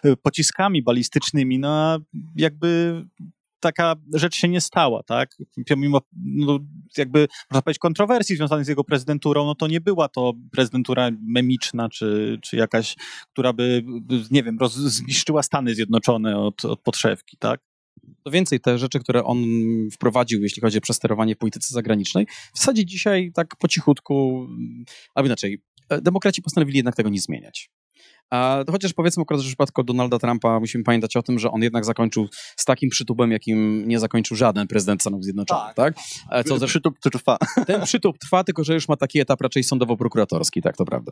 [0.05, 1.59] y, y, pociskami balistycznymi.
[1.59, 1.99] No
[2.35, 3.01] jakby
[3.59, 5.29] taka rzecz się nie stała, tak?
[5.77, 6.59] Mimo no,
[6.97, 11.89] jakby, można powiedzieć, kontrowersji związanych z jego prezydenturą, no to nie była to prezydentura memiczna,
[11.89, 12.95] czy, czy jakaś,
[13.33, 13.83] która by,
[14.31, 17.59] nie wiem, roz, zniszczyła Stany Zjednoczone od, od podszewki, tak?
[18.23, 19.37] To więcej, te rzeczy, które on
[19.91, 24.47] wprowadził, jeśli chodzi o przesterowanie polityce zagranicznej, w zasadzie dzisiaj tak po cichutku,
[25.15, 27.69] albo inaczej, e, demokraci postanowili jednak tego nie zmieniać.
[28.29, 31.85] A chociaż powiedzmy akurat w przypadku Donalda Trumpa musimy pamiętać o tym, że on jednak
[31.85, 35.95] zakończył z takim przytupem, jakim nie zakończył żaden prezydent Stanów Zjednoczonych, tak?
[36.29, 36.45] tak?
[36.47, 37.37] Co Przytup trwa.
[37.67, 41.11] Ten przytup trwa, tylko że już ma taki etap raczej sądowo-prokuratorski, tak, to prawda.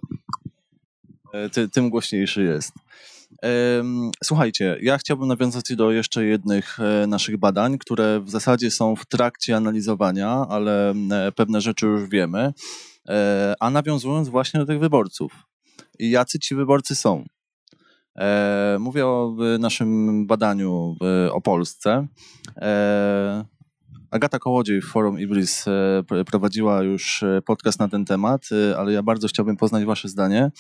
[1.34, 2.74] e, ty, tym głośniejszy jest.
[4.24, 9.06] Słuchajcie, ja chciałbym nawiązać do jeszcze jednych e, naszych badań, które w zasadzie są w
[9.06, 10.94] trakcie analizowania, ale
[11.36, 12.54] pewne rzeczy już wiemy.
[13.60, 15.34] A nawiązując właśnie do tych wyborców.
[16.00, 17.26] I jacy ci wyborcy są?
[18.80, 20.96] Mówię o naszym badaniu
[21.32, 22.08] o Polsce.
[24.12, 28.94] Agata Kołodziej w Forum Ibris e, prowadziła już e, podcast na ten temat, e, ale
[28.94, 30.52] ja bardzo chciałbym poznać Wasze zdanie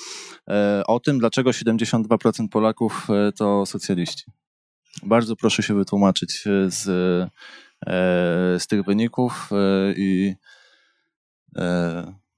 [0.87, 4.23] o tym, dlaczego 72% Polaków to socjaliści.
[5.03, 6.83] Bardzo proszę się wytłumaczyć z,
[8.63, 9.49] z tych wyników
[9.95, 10.35] i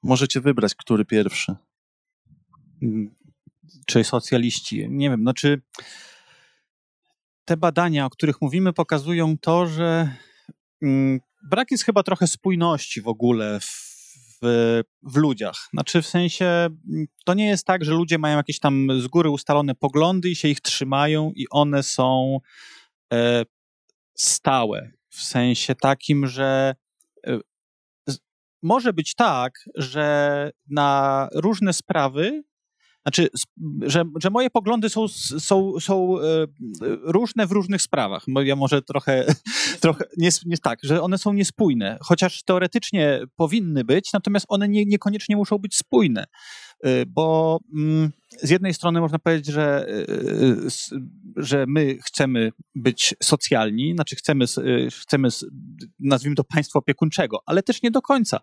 [0.03, 1.55] możecie wybrać, który pierwszy.
[3.85, 4.87] Czy socjaliści?
[4.89, 5.61] Nie wiem, znaczy
[7.45, 10.32] te badania, o których mówimy, pokazują to, że Mm,
[11.43, 13.93] brak jest chyba trochę spójności w ogóle w,
[14.41, 15.67] w, w, ludziach.
[15.73, 19.29] Znaczy, w sensie, mm, to nie jest tak, że ludzie mają jakieś tam z góry
[19.29, 22.39] ustalone poglądy i się ich trzymają, i one są
[23.13, 23.43] e,
[24.15, 24.91] stałe.
[25.09, 26.75] W sensie takim, że
[27.27, 27.39] e,
[28.61, 32.43] może być tak, że na różne sprawy
[33.03, 33.27] znaczy,
[33.81, 35.07] że, że moje poglądy są,
[35.39, 36.23] są, są e,
[37.01, 38.25] różne w różnych sprawach.
[38.43, 39.25] Ja może trochę,
[39.81, 44.85] trochę nie, nie tak, że one są niespójne, chociaż teoretycznie powinny być, natomiast one nie,
[44.85, 46.25] niekoniecznie muszą być spójne.
[46.83, 48.11] E, bo mm,
[48.41, 50.05] z jednej strony można powiedzieć, że, e,
[51.35, 54.45] że my chcemy być socjalni, znaczy chcemy,
[55.01, 55.29] chcemy,
[55.99, 58.39] nazwijmy to państwo opiekuńczego, ale też nie do końca,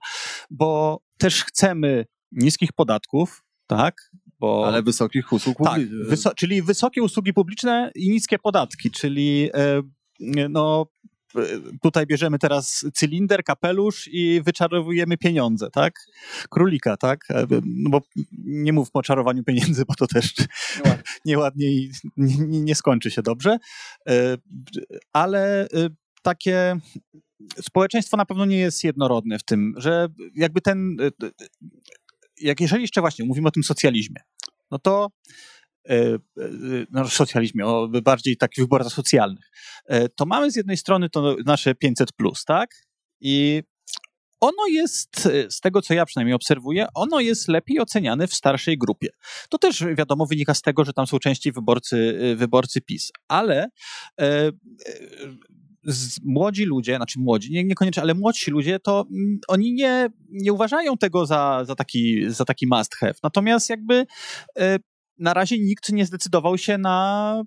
[0.51, 4.11] bo też chcemy niskich podatków, tak?
[4.41, 6.01] Bo, Ale wysokich usług tak, publicznych.
[6.01, 9.83] Tak, wyso czyli wysokie usługi publiczne i niskie podatki, czyli e,
[10.49, 10.87] no,
[11.37, 11.41] e,
[11.83, 15.95] tutaj bierzemy teraz cylinder, kapelusz i wyczarowujemy pieniądze, tak?
[16.51, 17.25] Królika, tak?
[17.31, 18.01] E, no bo
[18.39, 20.35] nie mów o czarowaniu pieniędzy, bo to też
[21.25, 23.59] nieładnie i nie, nie skończy się dobrze.
[24.09, 24.37] E,
[25.13, 25.69] ale
[26.23, 26.77] takie
[27.61, 30.97] społeczeństwo na pewno nie jest jednorodne w tym, że jakby ten
[32.41, 34.21] jak jeżeli jeszcze właśnie mówimy o tym socjalizmie,
[34.71, 35.11] no to
[35.89, 36.19] e, e,
[36.91, 39.51] no, socjalizmie, o bardziej takich wyborach socjalnych,
[39.87, 42.11] e, to mamy z jednej strony to nasze 500,
[42.47, 42.71] tak?
[43.21, 43.63] I
[44.41, 49.09] ono jest, z tego co ja przynajmniej obserwuję, ono jest lepiej oceniane w starszej grupie.
[49.49, 53.69] To też wiadomo wynika z tego, że tam są częściej wyborcy, wyborcy PiS, ale
[56.25, 60.97] młodzi ludzie, znaczy młodzi, nie, niekoniecznie, ale młodsi ludzie, to mm, oni nie, nie uważają
[60.97, 63.15] tego za, za, taki, za taki must have.
[63.23, 64.07] Natomiast jakby
[64.59, 64.79] e,
[65.19, 67.43] na razie nikt nie zdecydował się na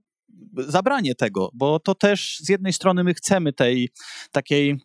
[0.57, 3.89] zabranie tego, bo to też z jednej strony my chcemy tej
[4.31, 4.77] takiej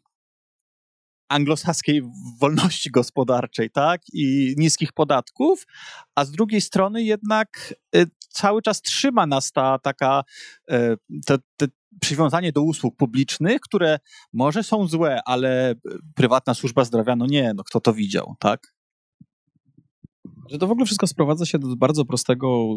[1.29, 2.03] anglosaskiej
[2.41, 5.67] wolności gospodarczej, tak, i niskich podatków,
[6.15, 10.25] a z drugiej strony jednak y, cały czas trzyma nas ta taka,
[10.73, 11.67] y, te, te
[12.01, 13.99] przywiązanie do usług publicznych, które
[14.33, 15.75] może są złe, ale
[16.15, 18.75] prywatna służba zdrowia, no nie, no kto to widział, tak?
[20.51, 22.69] Że to w ogóle wszystko sprowadza się do bardzo prostego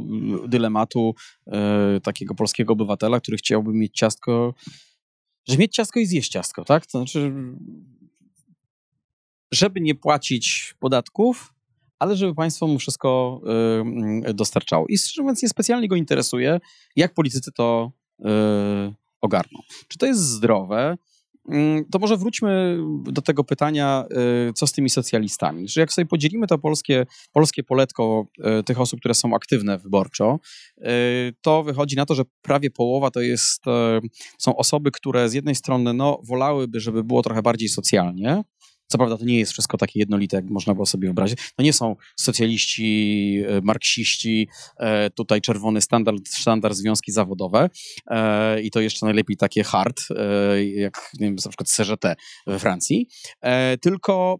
[0.45, 1.13] y, dylematu
[1.47, 4.53] e, takiego polskiego obywatela, który chciałby mieć ciastko,
[5.47, 6.85] że mieć ciastko i zjeść ciastko, tak?
[6.85, 7.33] To znaczy,
[9.51, 11.53] żeby nie płacić podatków,
[11.99, 13.41] ale żeby państwo mu wszystko
[14.29, 14.85] y, dostarczało.
[14.89, 16.59] I szczerze mówiąc, niespecjalnie go interesuje,
[16.95, 18.23] jak politycy to y,
[19.21, 19.59] ogarną.
[19.87, 20.97] Czy to jest zdrowe?
[21.49, 24.05] Mm, to może wróćmy do tego pytania,
[24.49, 25.67] y, co z tymi socjalistami.
[25.67, 28.25] Że jak sobie podzielimy to polskie, polskie poletko
[28.59, 30.39] y, tych osób, które są aktywne wyborczo,
[30.77, 30.83] y,
[31.41, 33.63] to wychodzi na to, że prawie połowa to jest,
[34.37, 38.43] są osoby, które z jednej strony no, wolałyby, żeby było trochę bardziej socjalnie,
[38.91, 41.39] co prawda to nie jest wszystko takie jednolite, jak można było sobie wyobrazić.
[41.55, 47.69] To nie są socjaliści, e, marksiści, e, tutaj czerwony standard, standard związki zawodowe
[48.07, 50.01] e, i to jeszcze najlepiej takie hard,
[50.75, 52.15] jak nie wiem, na przykład CGT
[52.47, 53.07] we Francji,
[53.81, 54.39] tylko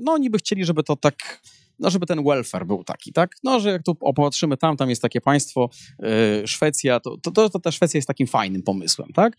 [0.00, 1.40] no oni by chcieli, żeby to tak
[1.80, 3.36] no żeby ten welfare był taki, tak?
[3.44, 6.08] No, że jak tu opatrzymy tam, tam jest takie państwo, yy,
[6.46, 9.36] Szwecja, to, to, to, to ta Szwecja jest takim fajnym pomysłem, tak?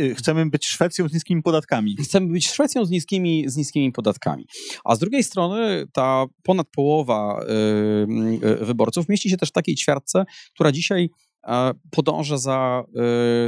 [0.00, 1.96] Y, chcemy być Szwecją z niskimi podatkami.
[1.96, 4.46] Chcemy być Szwecją z niskimi, z niskimi podatkami.
[4.84, 7.44] A z drugiej strony ta ponad połowa
[8.40, 11.10] yy, wyborców mieści się też w takiej ćwiartce, która dzisiaj
[11.90, 12.84] podąża za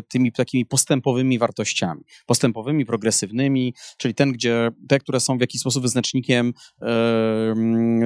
[0.09, 5.83] tymi takimi postępowymi wartościami, postępowymi, progresywnymi, czyli ten, gdzie te, które są w jakiś sposób
[5.83, 6.53] wyznacznikiem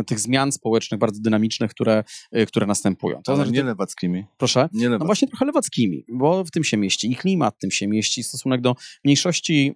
[0.06, 2.04] tych zmian społecznych bardzo dynamicznych, które,
[2.46, 3.20] które następują.
[3.24, 4.24] To znaczy, nie lewackimi.
[4.38, 4.68] Proszę?
[4.72, 4.98] Nie lewackimi.
[4.98, 8.22] No właśnie trochę lewackimi, bo w tym się mieści i klimat, w tym się mieści
[8.22, 8.74] stosunek do
[9.04, 9.74] mniejszości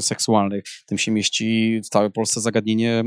[0.00, 3.02] seksualnych, w tym się mieści w całej Polsce zagadnienie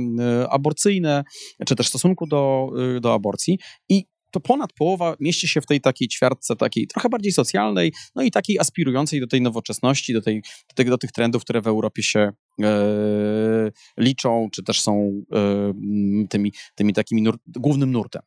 [0.50, 1.24] aborcyjne,
[1.66, 2.70] czy też stosunku do,
[3.02, 3.60] do aborcji
[3.90, 4.06] i
[4.38, 8.32] to ponad połowa mieści się w tej takiej ćwiartce, takiej trochę bardziej socjalnej, no i
[8.32, 12.04] takiej aspirującej do tej nowoczesności, do, tej, do, tych, do tych trendów, które w Europie
[12.04, 12.32] się
[12.62, 15.74] e, liczą, czy też są e,
[16.30, 18.22] tymi, tymi takimi nur głównym nurtem.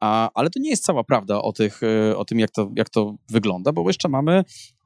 [0.00, 2.88] A, ale to nie jest cała prawda o, tych, e, o tym, jak to, jak
[2.88, 4.44] to wygląda, bo jeszcze mamy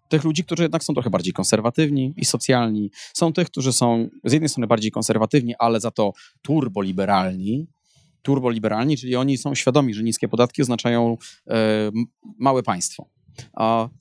[0.08, 2.90] tych ludzi, którzy jednak są trochę bardziej konserwatywni i socjalni.
[3.14, 6.12] Są tych, którzy są z jednej strony bardziej konserwatywni, ale za to
[6.42, 7.66] turboliberalni,
[8.22, 11.16] turboliberalni, czyli oni są świadomi, że niskie podatki oznaczają
[11.50, 11.90] e,
[12.38, 13.08] małe państwo.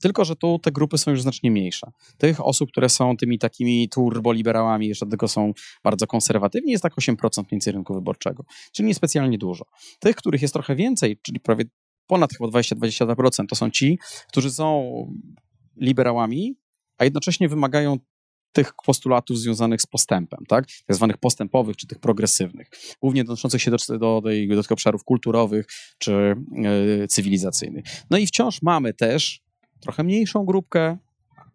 [0.00, 1.90] Tylko, że tu te grupy są już znacznie mniejsze.
[2.18, 5.52] Tych osób, które są tymi takimi turboliberałami, jeszcze tylko są
[5.84, 9.64] bardzo konserwatywni, jest tak 8% mniej więcej rynku wyborczego, czyli niespecjalnie dużo.
[9.98, 11.64] Tych, których jest trochę więcej, czyli prawie
[12.06, 13.98] ponad chyba 20-22%, to są ci,
[14.28, 15.06] którzy są
[15.76, 16.56] liberałami,
[16.98, 17.96] a jednocześnie wymagają
[18.52, 20.66] tych postulatów związanych z postępem, tak?
[20.86, 22.70] tak zwanych postępowych czy tych progresywnych,
[23.00, 24.20] głównie odnoszących się do, do, do,
[24.56, 25.66] do tych obszarów kulturowych
[25.98, 27.84] czy yy, cywilizacyjnych.
[28.10, 29.40] No i wciąż mamy też
[29.80, 30.98] trochę mniejszą grupkę,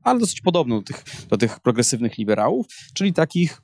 [0.04, 3.62] ale dosyć podobną do tych, do tych progresywnych liberałów, czyli takich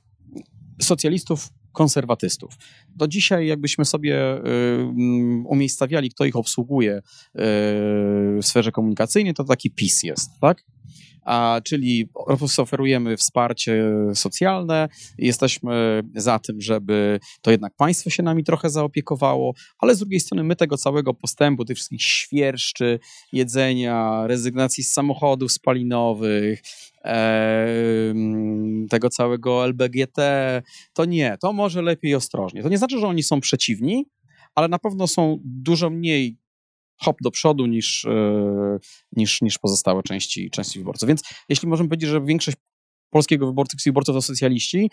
[0.82, 2.54] socjalistów konserwatystów.
[2.88, 4.42] Do dzisiaj, jakbyśmy sobie y,
[5.46, 7.02] umiejscawiali, kto ich obsługuje y,
[7.34, 10.64] w sferze komunikacyjnej, to taki PiS jest, tak?
[11.24, 12.08] A, czyli
[12.58, 19.94] oferujemy wsparcie socjalne, jesteśmy za tym, żeby to jednak państwo się nami trochę zaopiekowało, ale
[19.94, 22.98] z drugiej strony my tego całego postępu, tych wszystkich świerszczy,
[23.32, 26.62] jedzenia, rezygnacji z samochodów spalinowych,
[28.90, 30.16] tego całego LBGT,
[30.92, 32.62] to nie, to może lepiej ostrożnie.
[32.62, 34.06] To nie znaczy, że oni są przeciwni,
[34.54, 36.41] ale na pewno są dużo mniej
[37.04, 38.78] hop do przodu niż, e,
[39.12, 41.08] niż, niż pozostałe części, części wyborców.
[41.08, 42.56] Więc jeśli możemy powiedzieć, że większość
[43.10, 44.90] polskiego wyborców i wyborców to socjaliści,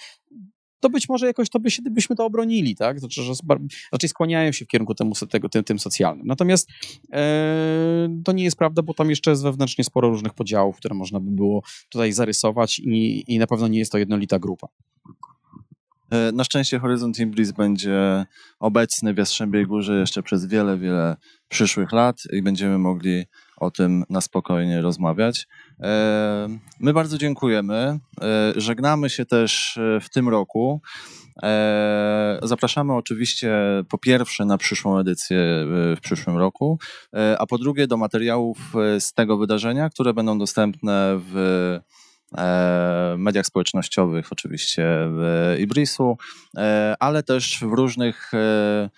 [0.79, 2.99] to być może jakoś to by się, byśmy to obronili, tak?
[2.99, 3.33] Znaczy, że
[3.91, 6.27] raczej skłaniają się w kierunku temu, tego, tym, tym socjalnym.
[6.27, 6.69] Natomiast
[7.13, 11.19] e, to nie jest prawda, bo tam jeszcze jest wewnętrznie sporo różnych podziałów, które można
[11.19, 14.67] by było tutaj zarysować i, i na pewno nie jest to jednolita grupa.
[16.11, 18.25] E, na szczęście Horyzont Ibris będzie
[18.59, 21.15] obecny w Jastrzębiej Górze jeszcze przez wiele, wiele
[21.49, 23.25] przyszłych lat i będziemy mogli
[23.57, 25.47] o tym na spokojnie rozmawiać.
[25.79, 26.47] E,
[26.79, 27.99] my bardzo dziękujemy.
[28.21, 30.81] E, żegnamy się też w tym roku.
[32.43, 33.53] Zapraszamy oczywiście
[33.89, 35.37] po pierwsze na przyszłą edycję
[35.97, 36.79] w przyszłym roku,
[37.39, 38.57] a po drugie do materiałów
[38.99, 41.79] z tego wydarzenia, które będą dostępne w
[43.17, 46.17] mediach społecznościowych, oczywiście w Ibrisu,
[46.57, 48.89] e, ale też w różnych e,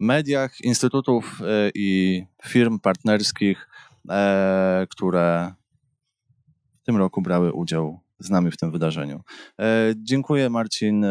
[0.00, 1.40] mediach, instytutów
[1.74, 3.68] i firm partnerskich,
[4.90, 5.54] które
[6.82, 9.20] w tym roku brały udział z nami w tym wydarzeniu.
[9.96, 11.06] Dziękuję Marcin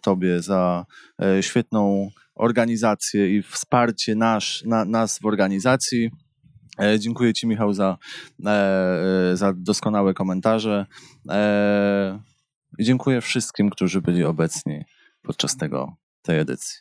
[0.00, 0.86] Tobie za
[1.40, 6.10] świetną organizację i wsparcie nasz, na, nas w organizacji.
[6.80, 7.98] E, dziękuję Ci, Michał, za,
[8.46, 8.50] e,
[9.32, 10.86] e, za doskonałe komentarze.
[12.80, 14.84] Dziękuję wszystkim, którzy byli obecni
[15.22, 16.78] podczas tego, tej edycji.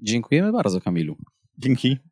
[0.00, 1.16] Dziękujemy bardzo, Kamilu.
[1.58, 2.07] Dzięki.